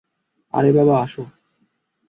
আরে 0.53 0.71
বাবা, 0.73 0.95
আসো! 1.01 1.23